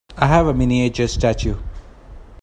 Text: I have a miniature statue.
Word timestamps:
I 0.17 0.25
have 0.25 0.47
a 0.47 0.53
miniature 0.55 1.07
statue. 1.07 1.57